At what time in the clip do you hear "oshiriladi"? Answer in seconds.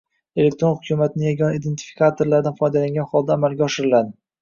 3.73-4.15